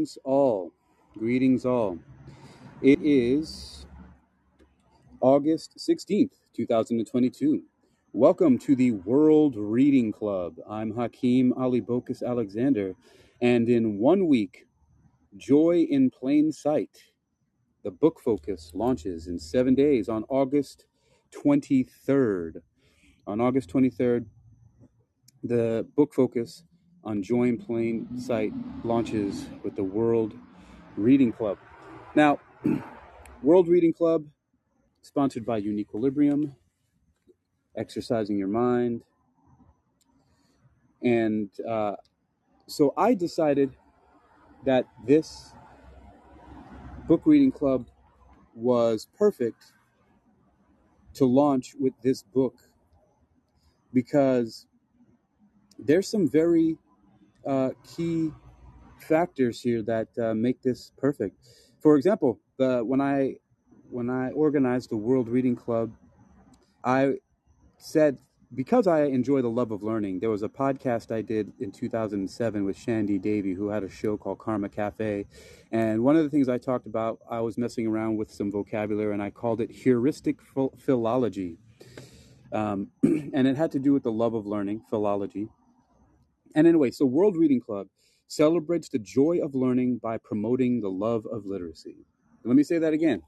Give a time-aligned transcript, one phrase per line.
[0.00, 0.72] Greetings all.
[1.18, 1.98] Greetings all.
[2.80, 3.84] It is
[5.20, 7.62] August 16th, 2022.
[8.14, 10.54] Welcome to the World Reading Club.
[10.66, 12.94] I'm Hakeem Ali Bocas Alexander,
[13.42, 14.66] and in one week,
[15.36, 16.96] Joy in Plain Sight,
[17.84, 20.86] the book focus launches in seven days on August
[21.32, 22.62] 23rd.
[23.26, 24.24] On August 23rd,
[25.42, 26.64] the book focus
[27.04, 28.52] on Joy in Plain Sight
[28.84, 30.34] launches with the World
[30.96, 31.58] Reading Club.
[32.14, 32.38] Now,
[33.42, 34.24] World Reading Club,
[35.02, 36.54] sponsored by Uniquilibrium,
[37.76, 39.02] exercising your mind.
[41.02, 41.96] And uh,
[42.66, 43.76] so I decided
[44.64, 45.52] that this
[47.08, 47.86] book reading club
[48.54, 49.72] was perfect
[51.14, 52.54] to launch with this book
[53.92, 54.66] because
[55.78, 56.76] there's some very
[57.46, 58.30] uh, key
[59.00, 61.36] factors here that uh, make this perfect.
[61.80, 63.36] For example, the when I
[63.90, 65.92] when I organized the World Reading Club,
[66.84, 67.14] I
[67.78, 68.18] said
[68.54, 72.64] because I enjoy the love of learning, there was a podcast I did in 2007
[72.64, 75.26] with Shandy Davy, who had a show called Karma Cafe.
[75.70, 79.12] And one of the things I talked about, I was messing around with some vocabulary
[79.12, 80.38] and I called it heuristic
[80.78, 81.58] philology.
[82.52, 85.48] Um, and it had to do with the love of learning, philology.
[86.54, 87.88] And anyway, so World Reading Club
[88.28, 91.96] celebrates the joy of learning by promoting the love of literacy.
[92.44, 93.22] Let me say that again.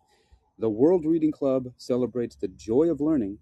[0.59, 3.39] The World Reading Club celebrates the joy of learning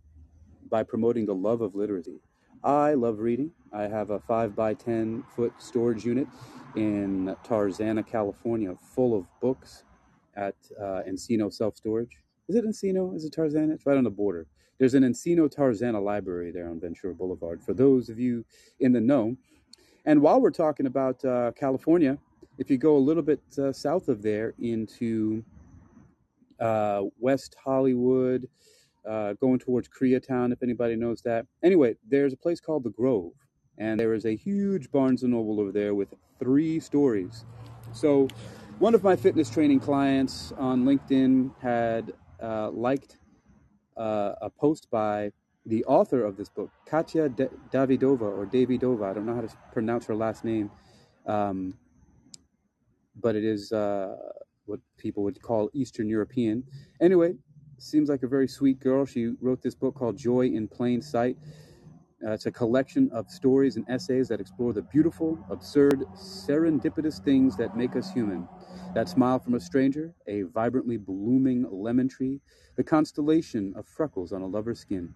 [0.70, 2.20] by promoting the love of literacy.
[2.62, 3.52] I love reading.
[3.72, 6.28] I have a 5 by 10 foot storage unit
[6.76, 9.84] in Tarzana, California, full of books
[10.36, 12.18] at uh, Encino Self Storage.
[12.48, 13.14] Is it Encino?
[13.16, 13.72] Is it Tarzana?
[13.72, 14.46] It's right on the border.
[14.78, 17.62] There's an Encino Tarzana library there on Ventura Boulevard.
[17.62, 18.44] For those of you
[18.80, 19.36] in the know,
[20.04, 22.18] and while we're talking about uh, California,
[22.58, 25.42] if you go a little bit uh, south of there into
[26.60, 28.48] uh, West Hollywood,
[29.08, 31.46] uh, going towards Koreatown, if anybody knows that.
[31.62, 33.32] Anyway, there's a place called The Grove,
[33.78, 37.44] and there is a huge Barnes and Noble over there with three stories.
[37.92, 38.28] So,
[38.78, 42.12] one of my fitness training clients on LinkedIn had
[42.42, 43.18] uh, liked
[43.96, 45.32] uh, a post by
[45.66, 49.10] the author of this book, Katya Davidova or Davidova.
[49.10, 50.70] I don't know how to pronounce her last name,
[51.26, 51.74] um,
[53.14, 54.16] but it is uh,
[54.64, 56.64] what people would call Eastern European.
[57.00, 57.34] Anyway,
[57.78, 59.04] seems like a very sweet girl.
[59.04, 61.36] She wrote this book called Joy in Plain Sight.
[62.26, 67.56] Uh, it's a collection of stories and essays that explore the beautiful, absurd, serendipitous things
[67.56, 68.46] that make us human.
[68.94, 72.40] That smile from a stranger, a vibrantly blooming lemon tree,
[72.76, 75.14] the constellation of freckles on a lover's skin.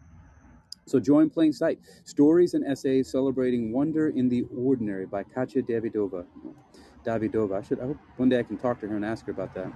[0.87, 5.63] So Joy in Plain Sight, stories and essays celebrating wonder in the ordinary by Katya
[5.63, 6.27] Davidova.
[7.05, 7.59] Davidova.
[7.59, 7.81] I should.
[7.81, 9.73] I hope one day I can talk to her and ask her about that.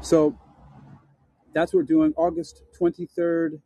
[0.00, 0.38] So
[1.52, 2.12] that's what we're doing.
[2.16, 3.60] August 23rd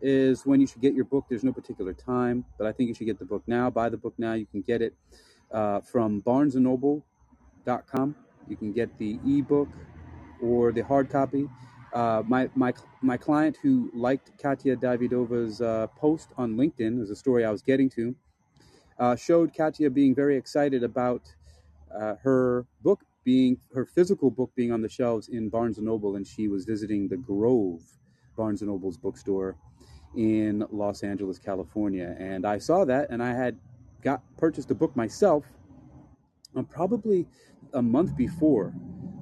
[0.00, 1.26] is when you should get your book.
[1.28, 3.70] There's no particular time, but I think you should get the book now.
[3.70, 4.34] Buy the book now.
[4.34, 4.94] You can get it
[5.52, 8.16] uh, from BarnesandNoble.com.
[8.48, 9.68] You can get the ebook
[10.42, 11.48] or the hard copy.
[11.92, 12.72] Uh, my my
[13.02, 17.62] my client who liked Katya Davidova's uh, post on LinkedIn is a story I was
[17.62, 18.14] getting to.
[18.98, 21.34] Uh, showed Katya being very excited about
[21.94, 26.16] uh, her book being her physical book being on the shelves in Barnes and Noble,
[26.16, 27.82] and she was visiting the Grove
[28.36, 29.56] Barnes and Noble's bookstore
[30.16, 33.58] in Los Angeles, California, and I saw that, and I had
[34.02, 35.44] got purchased a book myself,
[36.56, 37.26] um, probably
[37.74, 38.74] a month before,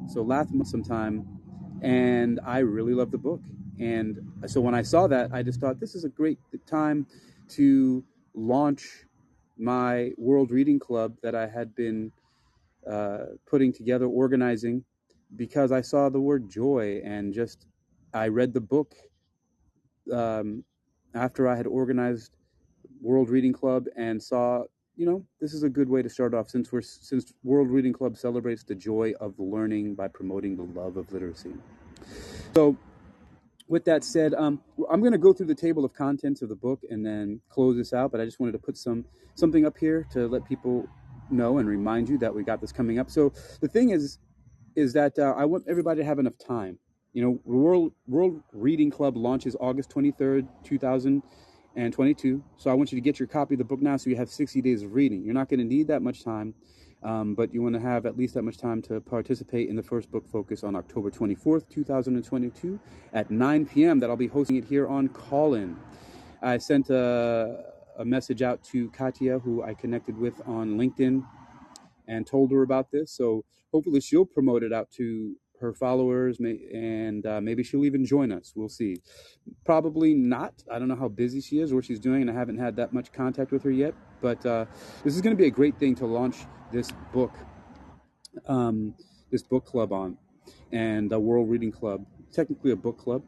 [0.08, 1.40] so last month sometime
[1.83, 3.41] and I really love the book.
[3.79, 7.07] And so when I saw that, I just thought this is a great time
[7.51, 8.05] to
[8.35, 9.07] launch
[9.59, 12.13] my World Reading Club that I had been
[12.87, 14.85] uh, putting together, organizing,
[15.37, 17.67] because I saw the word joy and just
[18.12, 18.95] I read the book
[20.12, 20.65] um,
[21.15, 22.37] after I had organized
[23.01, 24.65] World Reading Club and saw,
[24.97, 27.93] you know, this is a good way to start off since we're since World Reading
[27.93, 31.55] Club celebrates the joy of learning by promoting the love of literacy.
[32.55, 32.76] So,
[33.69, 34.61] with that said, um,
[34.91, 37.76] I'm going to go through the table of contents of the book and then close
[37.76, 38.11] this out.
[38.12, 39.05] But I just wanted to put some
[39.35, 40.88] something up here to let people
[41.31, 43.11] know and remind you that we got this coming up.
[43.11, 44.19] So the thing is,
[44.75, 46.79] is that uh, I want everybody to have enough time.
[47.12, 50.47] You know, World World Reading Club launches August 23rd,
[51.75, 52.43] 2022.
[52.56, 54.31] So I want you to get your copy of the book now, so you have
[54.31, 55.22] 60 days of reading.
[55.25, 56.55] You're not going to need that much time.
[57.02, 59.82] Um, but you want to have at least that much time to participate in the
[59.82, 62.78] first book focus on October 24th, 2022
[63.14, 64.00] at 9 p.m.
[64.00, 65.78] That I'll be hosting it here on Callin.
[66.43, 67.64] I sent a,
[67.99, 71.25] a message out to Katya, who I connected with on LinkedIn,
[72.06, 73.12] and told her about this.
[73.12, 78.05] So hopefully she'll promote it out to her followers, may, and uh, maybe she'll even
[78.07, 78.53] join us.
[78.57, 78.99] We'll see.
[79.65, 80.55] Probably not.
[80.71, 82.77] I don't know how busy she is or what she's doing, and I haven't had
[82.77, 83.95] that much contact with her yet.
[84.23, 84.67] But uh,
[85.05, 86.39] this is going to be a great thing to launch
[86.73, 87.35] this book,
[88.47, 88.95] um,
[89.31, 90.19] this book club on,
[90.73, 92.05] and the World Reading Club.
[92.33, 93.23] Technically a book club.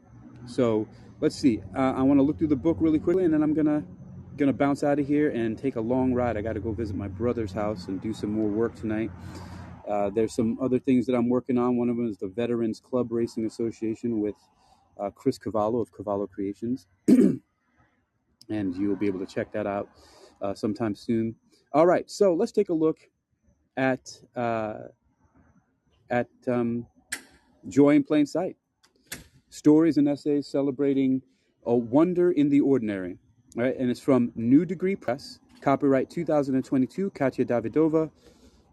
[0.47, 0.87] So
[1.21, 1.61] let's see.
[1.75, 3.83] Uh, I want to look through the book really quickly, and then I'm gonna
[4.37, 6.37] gonna bounce out of here and take a long ride.
[6.37, 9.11] I got to go visit my brother's house and do some more work tonight.
[9.87, 11.77] Uh, there's some other things that I'm working on.
[11.77, 14.35] One of them is the Veterans Club Racing Association with
[14.99, 17.41] uh, Chris Cavallo of Cavallo Creations, and
[18.49, 19.89] you'll be able to check that out
[20.41, 21.35] uh, sometime soon.
[21.73, 22.99] All right, so let's take a look
[23.77, 24.75] at uh,
[26.09, 26.85] at um,
[27.67, 28.55] Joy in Plain Sight.
[29.49, 31.21] Stories and essays celebrating
[31.65, 33.17] a wonder in the ordinary.
[33.55, 38.09] All right, and it's from New Degree Press, copyright 2022, Katya Davidova,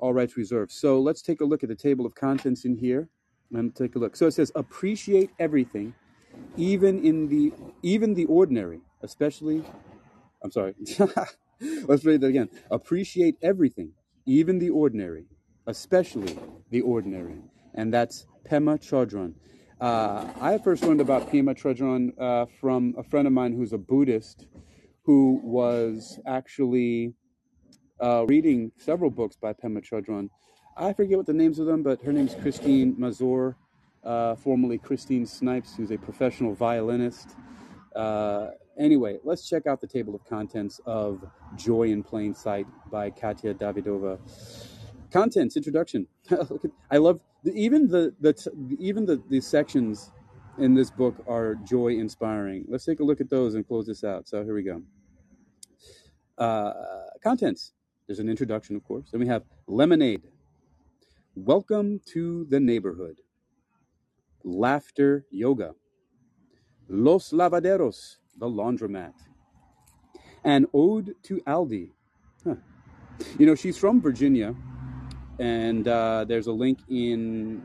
[0.01, 0.73] all rights reserved.
[0.73, 3.09] So let's take a look at the table of contents in here
[3.53, 4.17] and take a look.
[4.17, 5.95] So it says appreciate everything,
[6.57, 7.53] even in the
[7.83, 9.65] even the ordinary, especially
[10.43, 10.75] I'm sorry.
[11.87, 12.49] let's read that again.
[12.71, 13.93] Appreciate everything,
[14.27, 15.27] even the ordinary,
[15.67, 16.39] especially
[16.71, 17.37] the ordinary.
[17.75, 19.35] And that's Pema Chodron.
[19.81, 23.79] Uh, I first learned about Pema Chodron uh, from a friend of mine who's a
[23.79, 24.47] Buddhist
[25.05, 27.15] who was actually
[28.01, 30.31] uh, reading several books by Pema Chodron.
[30.77, 33.57] I forget what the names of them, but her name's Christine Mazur,
[34.05, 37.37] uh, formerly Christine Snipes, who's a professional violinist.
[37.95, 38.49] Uh,
[38.79, 41.25] anyway, let's check out the table of contents of
[41.57, 44.19] Joy in Plain Sight by Katya Davidova.
[45.11, 46.07] Contents introduction.
[46.91, 48.33] I love even the the
[48.79, 50.13] even the the sections
[50.59, 52.65] in this book are joy inspiring.
[52.69, 54.29] Let's take a look at those and close this out.
[54.29, 54.83] So here we go.
[56.39, 56.73] Uh,
[57.23, 57.73] contents.
[58.11, 59.13] There's an introduction, of course.
[59.13, 60.23] Then we have lemonade.
[61.37, 63.21] Welcome to the neighborhood.
[64.43, 65.77] Laughter yoga.
[66.89, 69.13] Los lavaderos, the laundromat.
[70.43, 71.93] An ode to Aldi.
[72.43, 72.57] Huh.
[73.39, 74.57] You know, she's from Virginia,
[75.39, 77.63] and uh, there's a link in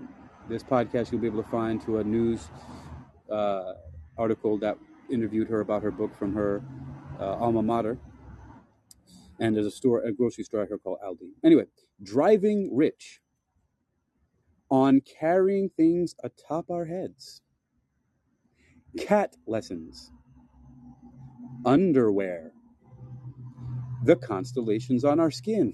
[0.48, 2.52] this podcast you'll be able to find to a news
[3.32, 3.74] uh,
[4.16, 4.78] article that
[5.10, 6.62] interviewed her about her book from her
[7.20, 7.98] uh, alma mater.
[9.40, 11.30] And there's a store, a grocery store here called Aldi.
[11.44, 11.66] Anyway,
[12.04, 13.22] driving rich
[14.72, 17.42] on carrying things atop our heads,
[19.00, 20.12] cat lessons,
[21.66, 22.52] underwear,
[24.04, 25.74] the constellations on our skin.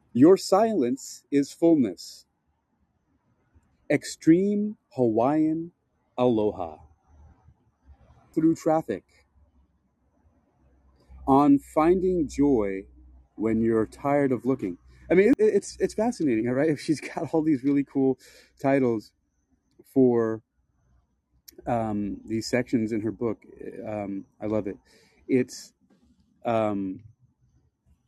[0.14, 2.26] Your silence is fullness,
[3.90, 5.72] extreme Hawaiian
[6.18, 6.78] aloha.
[8.34, 9.04] Through traffic,
[11.26, 12.84] on finding joy
[13.34, 14.78] when you're tired of looking.
[15.10, 16.78] I mean, it, it's it's fascinating, right?
[16.78, 18.18] She's got all these really cool
[18.60, 19.12] titles
[19.92, 20.42] for
[21.66, 23.44] um, these sections in her book.
[23.86, 24.76] Um, I love it.
[25.28, 25.72] It's
[26.44, 27.00] um,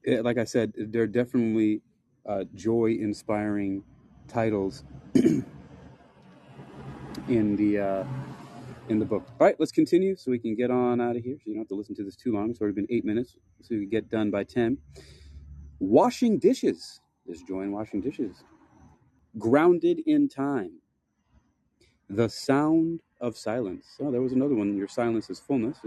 [0.02, 1.82] it, like I said, they're definitely
[2.26, 3.84] uh, joy-inspiring
[4.28, 4.84] titles
[5.14, 5.44] in
[7.56, 8.04] the uh,
[8.88, 9.24] in the book.
[9.40, 11.36] All right, let's continue so we can get on out of here.
[11.36, 12.50] So you don't have to listen to this too long.
[12.50, 14.78] It's already been eight minutes, so can get done by ten.
[15.78, 17.00] Washing dishes.
[17.26, 18.42] There's joy in washing dishes.
[19.38, 20.80] Grounded in time.
[22.08, 23.86] The sound of silence.
[24.00, 24.76] Oh, there was another one.
[24.76, 25.78] Your silence is fullness.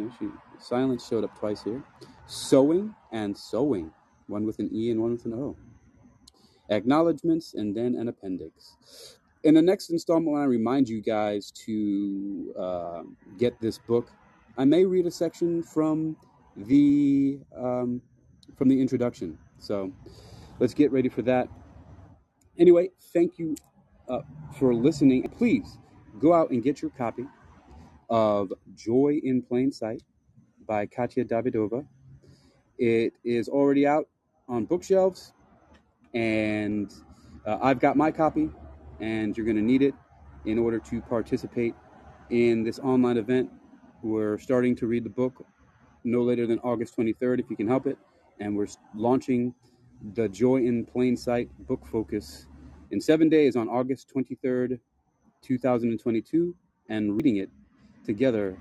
[0.60, 1.84] Silence showed up twice here.
[2.28, 3.92] Sewing and sewing.
[4.28, 5.58] One with an E and one with an O.
[6.70, 9.18] Acknowledgements and then an appendix.
[9.44, 13.02] In the next installment, I remind you guys to uh,
[13.40, 14.12] get this book.
[14.58, 16.16] I may read a section from
[16.56, 18.02] the um,
[18.56, 19.38] from the introduction.
[19.58, 19.92] So
[20.60, 21.48] let's get ready for that.
[22.60, 23.56] Anyway, thank you
[24.08, 24.22] uh,
[24.60, 25.28] for listening.
[25.30, 25.78] Please
[26.20, 27.26] go out and get your copy
[28.10, 30.04] of Joy in Plain Sight
[30.68, 31.86] by Katya Davidova.
[32.78, 34.08] It is already out
[34.48, 35.34] on bookshelves,
[36.14, 36.94] and
[37.46, 38.50] uh, I've got my copy,
[39.02, 39.94] and you're going to need it
[40.46, 41.76] in order to participate
[42.30, 43.50] in this online event.
[44.02, 45.46] We're starting to read the book
[46.04, 47.98] no later than August 23rd, if you can help it,
[48.40, 49.54] and we're launching
[50.14, 52.48] the Joy in Plain Sight book focus
[52.90, 54.80] in seven days on August 23rd,
[55.42, 56.56] 2022,
[56.90, 57.50] and reading it
[58.04, 58.58] together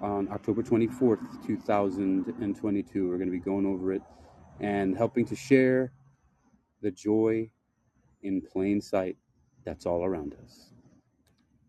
[0.00, 3.08] on October 24th, 2022.
[3.08, 4.02] We're going to be going over it
[4.60, 5.92] and helping to share
[6.82, 7.50] the joy
[8.22, 9.16] in plain sight
[9.64, 10.69] that's all around us.